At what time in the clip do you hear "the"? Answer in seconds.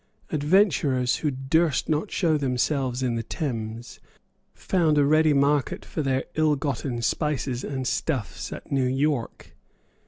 3.13-3.21